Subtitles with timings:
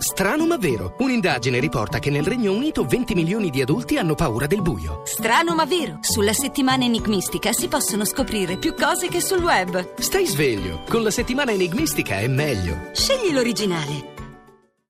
[0.00, 0.94] Strano ma vero.
[1.00, 5.02] Un'indagine riporta che nel Regno Unito 20 milioni di adulti hanno paura del buio.
[5.04, 5.98] Strano ma vero.
[6.00, 9.98] Sulla settimana enigmistica si possono scoprire più cose che sul web.
[9.98, 10.84] Stai sveglio.
[10.88, 12.88] Con la settimana enigmistica è meglio.
[12.94, 14.14] Scegli l'originale.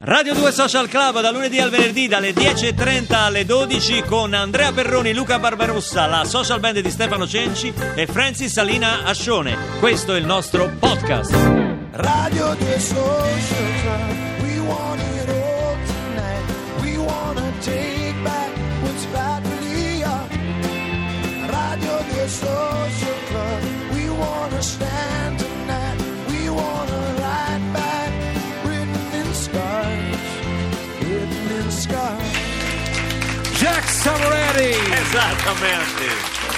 [0.03, 5.13] Radio 2 Social Club da lunedì al venerdì dalle 10.30 alle 12 con Andrea Perroni,
[5.13, 9.57] Luca Barbarossa, la social band di Stefano Cenci e Francis Salina Ascione.
[9.81, 11.35] Questo è il nostro podcast.
[11.91, 13.50] Radio 2 Social
[34.61, 34.93] Savoretti!
[34.93, 36.05] Esattamente.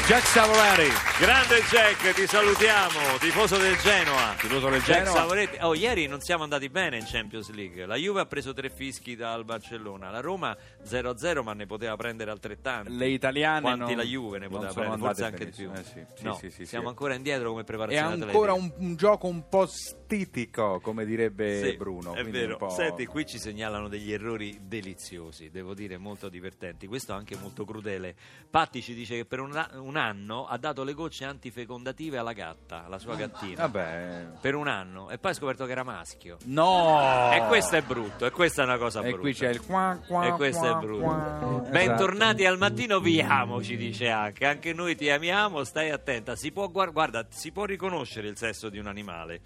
[0.07, 1.12] Jack Savoretti!
[1.23, 4.35] Grande Jack, ti salutiamo, tifoso del Genoa.
[4.41, 5.15] Tifoso del Jack Genoa.
[5.21, 5.57] Savoretti.
[5.61, 7.87] Oh, ieri non siamo andati bene in Champions League.
[7.87, 12.33] La Juve ha preso tre fischi dal Barcellona, la Roma 0-0, ma ne poteva prendere
[12.33, 12.97] altrettanti.
[12.97, 15.71] Le italiane Quanti non- la Juve ne poteva prendere, forse anche di più.
[15.73, 18.77] Eh sì, sì, No, sì, siamo ancora indietro come È preparazione ancora atletica.
[18.81, 22.15] un, un gioco un po' stitico, come direbbe Bruno.
[22.15, 22.69] È vero.
[22.71, 26.89] Senti, qui ci segnalano degli errori deliziosi, devo dire molto divertenti.
[26.89, 28.17] Questo anche molto crudele.
[28.51, 32.85] Patti ci dice che per un, un anno ha dato le gocce antifecondative alla gatta,
[32.87, 33.67] alla sua gattina.
[33.67, 34.27] Vabbè.
[34.41, 36.39] Per un anno e poi ha scoperto che era maschio.
[36.45, 37.31] No!
[37.33, 39.19] E questo è brutto, e questa è una cosa E brutta.
[39.19, 41.03] qui c'è il qua qua E questo qua, è brutto.
[41.03, 41.61] qua.
[41.71, 44.47] Bentornati al mattino, vi amo, ci dice anche.
[44.47, 46.35] Anche noi ti amiamo, stai attenta.
[46.37, 49.41] Si può, guar- guarda, si può riconoscere il sesso di un animale.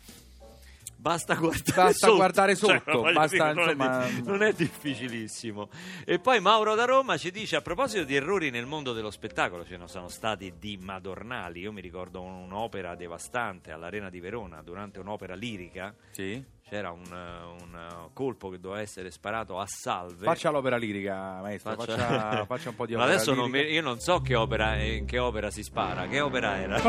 [0.99, 2.17] Basta guardare Basta sotto.
[2.17, 5.69] guardare Cioè, sotto, voglio basta, dire, non, insomma- è di- non è difficilissimo.
[6.05, 9.65] E poi Mauro da Roma ci dice: a proposito di errori nel mondo dello spettacolo,
[9.65, 11.61] ce ne sono stati di madornali.
[11.61, 15.95] Io mi ricordo un'opera devastante all'Arena di Verona durante un'opera lirica.
[16.11, 16.43] Sì?
[16.69, 20.25] C'era un, un, colpo che doveva essere sparato a salve.
[20.25, 21.77] Faccia l'opera lirica, maestro.
[21.77, 23.69] Faccia- Faccia, faccia un po' di Ma opera adesso non lirica.
[23.69, 26.09] mi- io non so che opera, in che opera si spara.
[26.09, 26.81] Che opera era?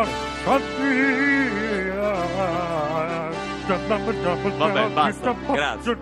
[3.68, 5.98] Vabbè, basta, grazie.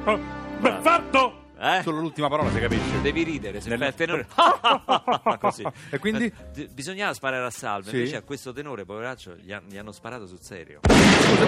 [0.61, 1.39] Perfetto!
[1.57, 1.81] Eh?
[1.83, 3.01] Solo l'ultima parola si capisce.
[3.01, 4.27] Devi ridere, se Nel- fai il tenore.
[5.39, 5.65] Così.
[5.89, 6.31] E quindi?
[6.53, 7.95] D- Bisognava sparare a salve, Sì.
[7.95, 10.81] invece a questo tenore, poveraccio, gli, han- gli hanno sparato sul serio.
[10.83, 10.93] Eh,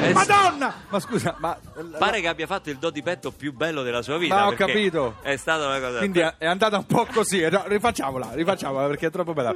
[0.07, 0.13] sì.
[0.13, 0.73] Madonna!
[0.87, 1.57] Ma scusa, ma...
[1.99, 4.33] Pare che abbia fatto il do di petto più bello della sua vita.
[4.35, 5.17] Ma ho capito.
[5.21, 5.97] È stata una cosa.
[5.99, 7.41] Quindi è è andata un po' così.
[7.49, 9.53] No, rifacciamola, rifacciamola perché è troppo bella.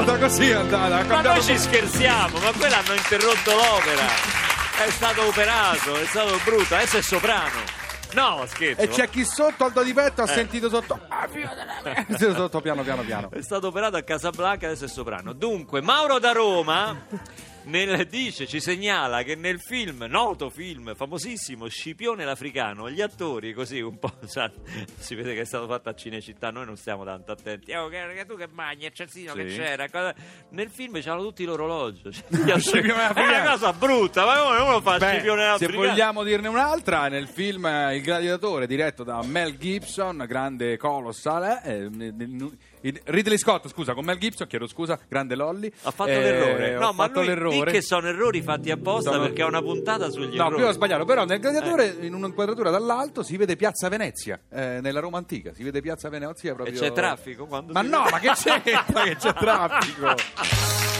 [0.00, 1.04] Andata così, è andata.
[1.04, 4.06] Ma noi ci scherziamo, ma quello hanno interrotto l'opera.
[4.84, 7.78] È stato operato, è stato brutto, adesso è soprano.
[8.12, 8.80] No, scherzo.
[8.80, 10.34] E c'è chi sotto al do di petto ha Eh.
[10.34, 10.98] sentito sotto.
[11.08, 13.30] Ah, me- sotto piano piano piano.
[13.30, 15.32] È stato operato a Casablanca, adesso è soprano.
[15.32, 17.06] Dunque, Mauro da Roma
[17.64, 23.80] nel- dice, ci segnala che nel film, noto film, famosissimo, Scipione l'Africano, gli attori così
[23.80, 24.50] un po', sa-
[24.98, 27.72] si vede che è stato fatto a Cinecittà, noi non stiamo tanto attenti.
[27.74, 29.56] Oh, che, che tu che magni, il celsino che Sì.
[29.56, 29.88] c'era.
[29.88, 30.14] cosa-
[30.50, 32.10] Nel film c'hanno tutti l'orologio.
[32.60, 35.78] Cioè, è una cosa brutta, ma come uno fa Beh, Scipione se l'Africano?
[35.88, 41.84] vogliamo dirne un'altra, nel film eh, Il Gladiatore, diretto da Mel Gibson, grande colossal, eh,
[41.84, 41.88] eh,
[42.82, 45.70] in- Ridley Scott, scusa, con Mel Gibson, chiedo scusa, grande Lolly.
[45.82, 46.76] Ha fatto Eh, l'errore.
[46.76, 47.70] ho No, ma fatto lui l'errore.
[47.72, 50.54] che sono errori fatti apposta Sono- perché è una puntata sugli No, errori.
[50.54, 55.00] qui ho sbagliato, però nel Gladiatore, in un'inquadratura dall'alto, si vede Piazza Venezia, eh, nella
[55.00, 56.78] Roma antica, si vede Piazza Venezia E proprio...
[56.80, 60.14] c'è traffico quando Ma si no, ma che c'entra che c'è traffico?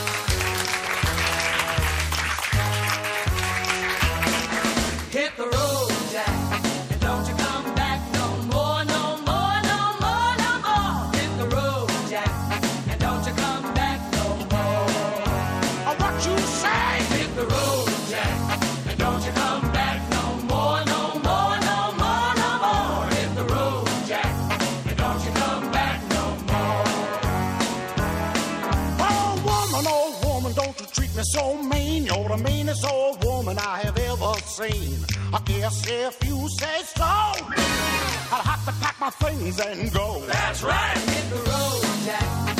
[31.13, 32.05] don't me so mean.
[32.05, 34.99] You're the meanest old woman I have ever seen.
[35.33, 40.21] I guess if you say so, I'll have to pack my things and go.
[40.25, 40.97] That's right.
[40.97, 42.50] Hit the road, Jack,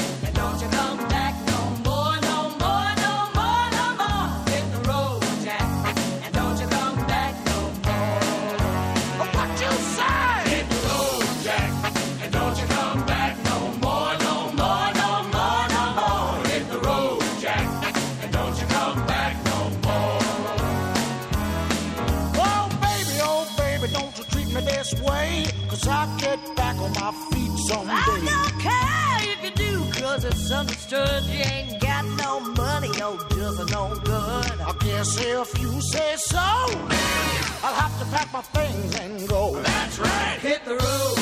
[27.74, 33.18] I don't care if you do, cause it's understood you ain't got no money, you're
[33.30, 34.62] just no good.
[34.62, 39.56] I guess if you say so, I'll have to pack my things and go.
[39.62, 41.21] That's right, hit the road.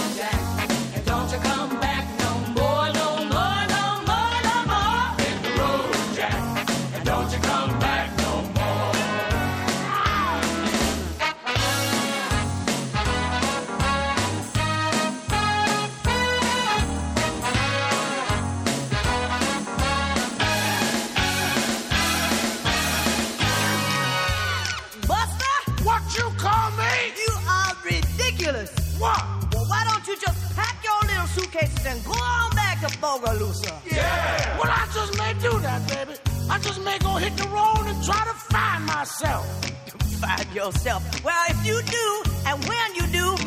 [32.84, 34.58] On back to Bogalusa?
[34.60, 36.20] Well, I just may do that, baby.
[36.50, 39.66] I just may go hit the road and try to find myself.
[40.20, 41.24] Find yourself.
[41.24, 43.38] Well, if you do, and when you do,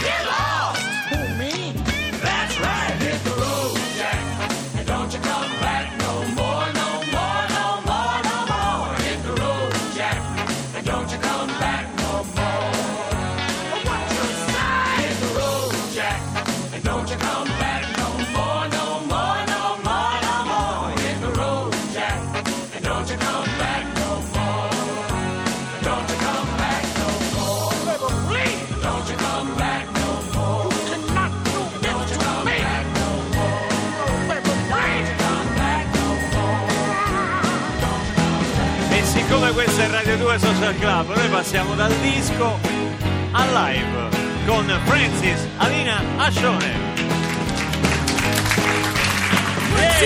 [0.00, 0.57] Get lost.
[40.08, 42.58] Radio 2 Social Club, noi passiamo dal disco
[43.32, 44.08] al live
[44.46, 46.72] con Francis Alina Ascione.
[49.70, 50.00] What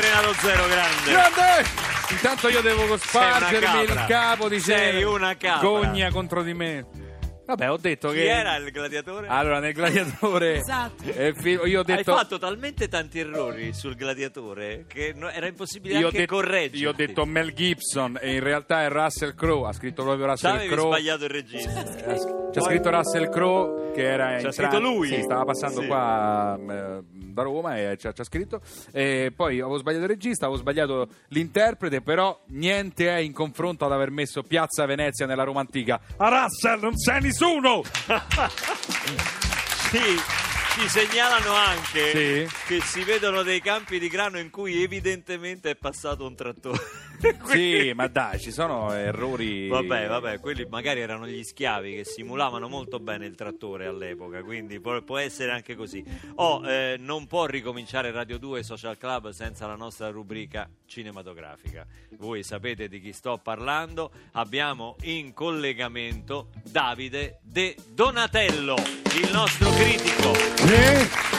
[0.00, 1.10] Renato Zero, grande.
[1.10, 1.68] Grande!
[2.10, 5.04] Intanto io devo spargermi il capo di Sei sé.
[5.04, 5.66] una capra.
[5.66, 6.86] Gogna contro di me.
[7.44, 8.28] Vabbè, ho detto Chi che.
[8.28, 9.26] era il gladiatore?
[9.28, 10.56] Allora, nel gladiatore.
[10.58, 11.02] Esatto.
[11.04, 12.14] eh, io ho Hai detto.
[12.14, 16.78] fatto talmente tanti errori sul gladiatore che no- era impossibile Io ho, anche detto, correggerti.
[16.78, 19.68] io ho detto Mel Gibson e in realtà è Russell Crowe.
[19.68, 20.96] Ha scritto proprio Russell Crowe.
[20.96, 21.84] sbagliato il regista.
[21.84, 25.08] Eh, C'è scritto Russell Crowe che era in C'ha scritto lui?
[25.08, 25.86] Sì, stava passando Sì.
[25.88, 27.02] qua eh,
[27.32, 28.60] da Roma e c'ha, c'ha scritto.
[28.92, 33.92] E poi avevo sbagliato il regista, avevo sbagliato l'interprete, però niente è in confronto ad
[33.92, 36.00] aver messo Piazza Venezia nella Roma antica.
[36.16, 37.82] A Russell non sei nessuno!
[39.92, 39.98] Sì,
[40.80, 42.56] ci segnalano anche Sì.
[42.66, 46.78] che si vedono dei campi di grano in cui evidentemente è passato un trattore.
[47.52, 49.68] Sì, ma dai, ci sono errori.
[49.68, 54.80] Vabbè, vabbè, quelli magari erano gli schiavi che simulavano molto bene il trattore all'epoca, quindi
[54.80, 56.04] può, può essere anche così.
[56.36, 61.86] Oh, eh, non può ricominciare Radio 2 Social Club senza la nostra rubrica cinematografica.
[62.18, 64.10] Voi sapete di chi sto parlando.
[64.32, 70.34] Abbiamo in collegamento Davide De Donatello, il nostro critico.
[70.56, 71.30] Sì?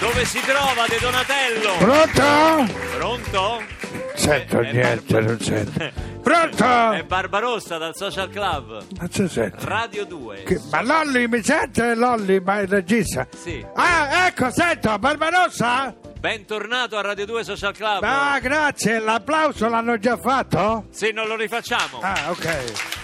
[0.00, 1.76] Dove si trova De Donatello?
[1.78, 2.72] Pronto?
[2.96, 3.89] Pronto?
[4.20, 5.78] Sento eh, niente, Barba- non sento.
[5.82, 7.04] È Pronto?
[7.06, 8.82] Barbarossa dal Social Club.
[8.98, 9.56] Non si sente.
[9.60, 10.42] Radio 2.
[10.42, 13.26] Che- ma Lolli mi sente Lolli, ma il regista?
[13.34, 13.64] Sì.
[13.74, 15.94] Ah, ecco, sento, Barbarossa?
[16.20, 18.02] Bentornato a Radio 2 Social Club.
[18.02, 20.84] Ah, grazie, l'applauso l'hanno già fatto?
[20.90, 22.00] Se non lo rifacciamo.
[22.02, 22.99] Ah, ok.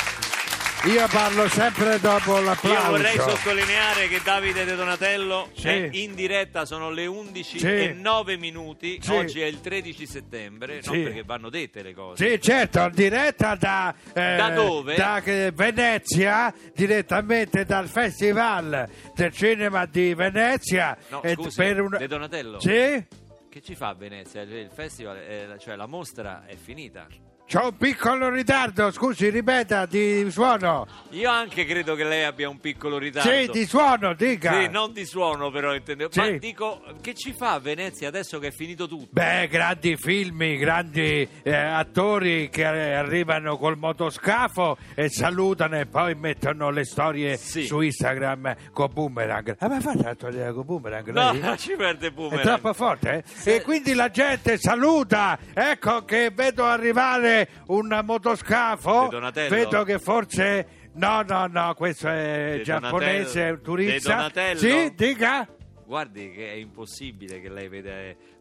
[0.86, 2.90] Io parlo sempre dopo Io l'applauso.
[2.90, 5.66] vorrei sottolineare che Davide De Donatello Sì.
[5.68, 7.66] è in diretta, sono le 11 Sì.
[7.66, 9.10] e 9 minuti, Sì.
[9.12, 10.90] oggi è il 13 settembre, Sì.
[10.92, 12.30] non perché vanno dette le cose.
[12.30, 14.94] Sì, certo, in diretta da, eh, Da dove?
[14.94, 20.96] Da eh, Venezia, direttamente dal Festival del Cinema di Venezia.
[21.08, 22.60] No, E scusi, per un- De Donatello.
[22.60, 23.04] Sì?
[23.50, 24.42] Che ci fa a Venezia?
[24.42, 27.06] Il festival, eh, cioè la mostra è finita.
[27.48, 30.84] C'ho un piccolo ritardo, scusi, ripeta, di suono.
[31.10, 33.30] Io anche credo che lei abbia un piccolo ritardo.
[33.30, 34.60] Sì, di suono, dica.
[34.60, 36.10] Sì, non di suono però intendevo.
[36.10, 36.18] Sì.
[36.18, 39.06] Ma dico, che ci fa a Venezia adesso che è finito tutto?
[39.12, 46.70] Beh, grandi film, grandi eh, attori che arrivano col motoscafo e salutano e poi mettono
[46.70, 47.64] le storie Sì.
[47.64, 49.54] su Instagram con Boomerang.
[49.60, 51.10] Ah, ma fate la storia con Boomerang?
[51.12, 51.54] No, lei?
[51.58, 52.42] ci perde È Boomerang.
[52.44, 53.22] troppo forte?
[53.44, 53.54] eh?
[53.54, 55.38] E quindi la gente saluta.
[55.54, 57.34] Ecco che vedo arrivare
[57.66, 59.08] un motoscafo.
[59.48, 60.84] Vedo che forse.
[60.94, 64.30] No, no, no, questo è De giapponese, è un turista.
[64.54, 65.46] Sì, dica.
[65.84, 67.92] Guardi che è impossibile che lei veda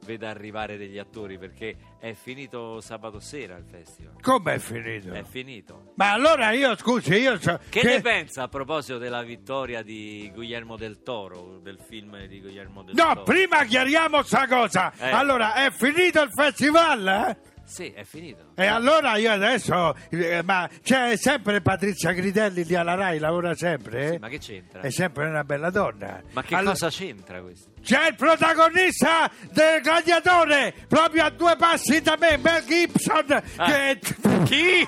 [0.05, 4.13] veda arrivare degli attori perché è finito sabato sera il festival.
[4.21, 5.11] Come è finito?
[5.11, 5.91] È finito.
[5.95, 7.59] Ma allora io, scusi, io so...
[7.67, 12.83] Che, ne pensa a proposito della vittoria di Guillermo del Toro, del film di Guillermo
[12.83, 13.23] del No, Toro?
[13.23, 14.93] prima chiariamo sta cosa.
[14.97, 15.09] Eh.
[15.09, 17.53] Allora, è finito il festival, eh?
[17.65, 18.51] Sì, è finito.
[18.55, 19.95] E allora io adesso...
[20.10, 24.12] eh, ma c'è sempre Patrizia Gritelli di alla Rai, lavora sempre, eh?
[24.12, 24.81] Sì, ma che c'entra?
[24.81, 26.22] È sempre una bella donna.
[26.31, 27.72] Ma che Allora- cosa c'entra questo?
[27.81, 33.41] C'è il protagonista del gladiatore, proprio a due passi da me, Mel Gibson.
[33.57, 33.65] Ah.
[33.65, 34.00] Che...
[34.45, 34.88] Chi?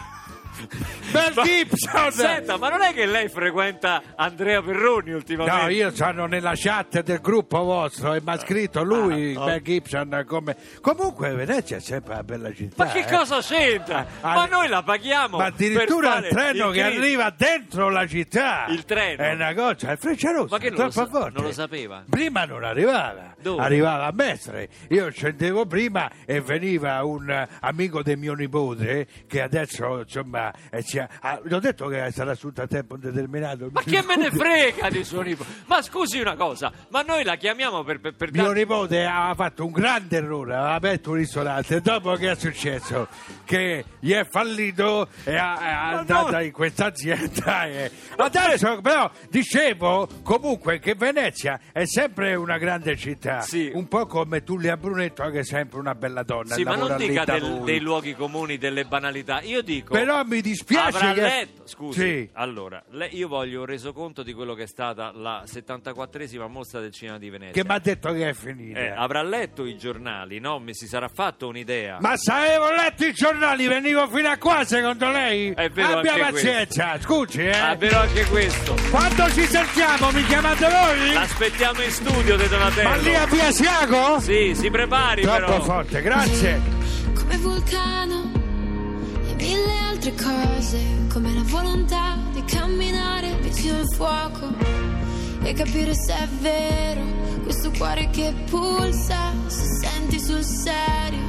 [1.11, 2.11] Mel Ma- Gibson!
[2.11, 5.61] Senta, ma non è che lei frequenta Andrea Perroni ultimamente?
[5.61, 9.45] No, io sono nella chat del gruppo vostro e mi ha scritto lui, Ah, oh.
[9.45, 10.55] Mel Gibson, come...
[10.81, 12.85] Comunque Venezia è sempre una bella città.
[12.85, 13.05] Ma che eh.
[13.05, 14.05] cosa c'entra?
[14.21, 15.37] Ah, ma noi la paghiamo.
[15.37, 18.65] Ma addirittura il treno il che arriva dentro la città.
[18.69, 19.23] Il treno?
[19.23, 20.47] È una cosa, è Frecciarossa.
[20.55, 22.03] Ma che non lo sa- non lo sapeva?
[22.09, 23.35] Prima non arrivava.
[23.41, 23.61] Dove?
[23.61, 24.69] Arrivava a Mestre.
[24.89, 30.83] Io scendevo prima e veniva un eh, amico di mio nipote che adesso, insomma, eh,
[30.99, 33.69] ha- ah, gli ho detto che sarà assunto a tempo indeterminato.
[33.71, 35.49] Ma che me ne frega di suo nipote?
[35.65, 39.65] Ma scusi una cosa, ma noi la chiamiamo per, per, per Mio nipote aveva fatto
[39.65, 43.07] un grande errore, aveva aperto un ristorante dopo che è successo?
[43.45, 50.07] Che gli è fallito e ha- è andata in questa azienda e adesso però dicevo
[50.23, 53.71] comunque che Venezia è sempre una grande città, Sì.
[53.73, 56.55] un po' come Tullia Brunetto che è sempre una bella donna.
[56.55, 59.41] Sì, ma non dica del- dei luoghi comuni, delle banalità.
[59.41, 59.93] Io dico.
[59.93, 61.21] Però mi dispiace Avrà che...
[61.21, 62.29] letto, scusi, Sì.
[62.33, 66.91] allora, le- io voglio un resoconto di quello che è stata la 74esima mostra del
[66.91, 67.61] cinema di Venezia.
[67.61, 68.79] Che mi ha detto che è finita.
[68.79, 70.59] Eh, avrà letto i giornali, no?
[70.59, 71.97] Mi si sarà fatto un'idea.
[72.01, 75.51] Ma se avevo letto i giornali venivo fino a qua secondo lei?
[75.51, 77.51] È vero Abbia pazienza, scusi eh.
[77.51, 78.75] Ah, vero anche questo.
[78.89, 81.13] Quando ci sentiamo mi chiamate voi?
[81.13, 82.89] L'aspettiamo in studio, De Donatello.
[83.19, 84.19] A Via Siago?
[84.19, 85.63] Sì, si prepari Troppo però.
[85.63, 86.61] forte, grazie.
[87.15, 88.31] come vulcano
[89.27, 90.79] e mille altre cose,
[91.11, 94.49] come la volontà di camminare vicino al fuoco
[95.41, 97.01] e capire se è vero
[97.43, 101.19] questo cuore che pulsa, se senti sul serio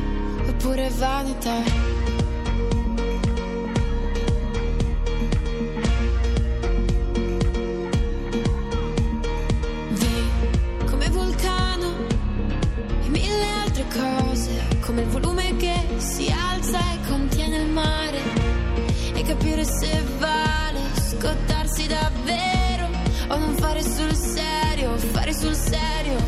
[0.47, 2.17] oppure vanità.
[25.38, 26.27] Sul serio.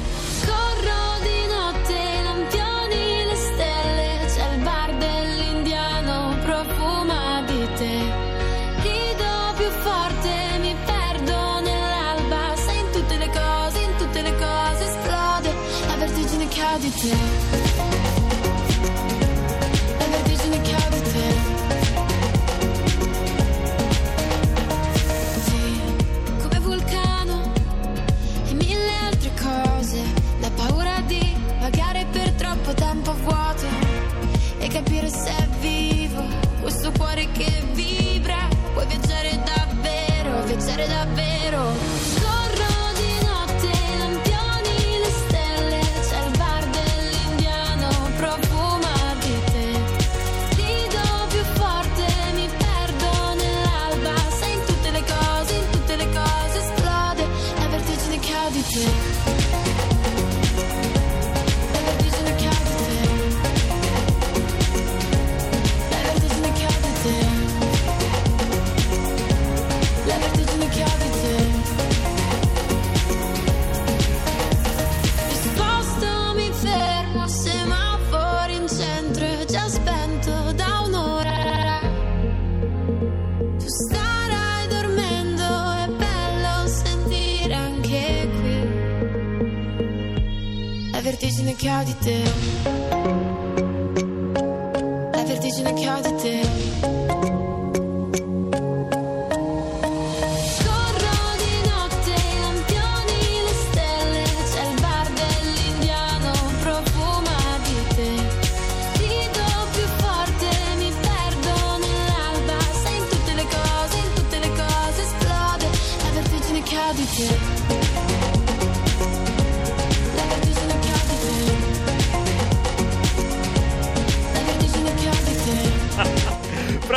[95.50, 97.00] La vertigine che ho di te.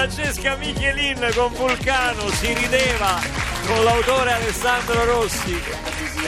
[0.03, 3.21] Francesca Michelin con Vulcano si rideva
[3.65, 5.55] con l'autore Alessandro Rossi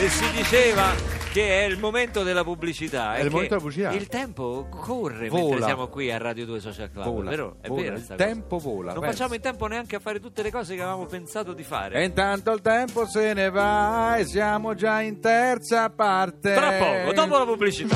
[0.00, 0.94] e si diceva
[1.30, 3.16] che è il momento della pubblicità.
[3.16, 3.90] È il momento della pubblicità.
[3.92, 5.42] Il tempo corre Vola.
[5.42, 7.04] mentre siamo qui a Radio 2 Social Club.
[7.04, 7.56] Vola, vero?
[7.60, 7.82] È vola.
[7.82, 8.26] vero Il sta cosa.
[8.26, 9.16] tempo vola, Non pensa.
[9.16, 12.00] facciamo in tempo neanche a fare tutte le cose che avevamo pensato di fare.
[12.00, 16.54] E intanto il tempo se ne va e siamo già in terza parte.
[16.54, 17.94] Tra poco, dopo la pubblicità.